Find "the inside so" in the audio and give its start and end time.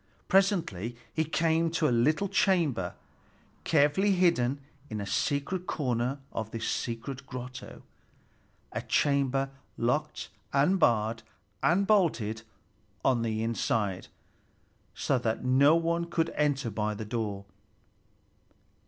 13.21-15.19